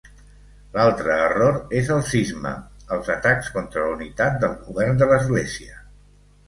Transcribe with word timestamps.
L'altre 0.77 1.17
error 1.25 1.59
és 1.81 1.91
el 1.97 2.01
cisma, 2.13 2.55
els 2.97 3.13
atacs 3.17 3.53
contra 3.59 3.85
la 3.87 3.95
unitat 4.01 4.43
del 4.47 4.59
govern 4.67 5.01
de 5.03 5.13
l'Església. 5.15 5.81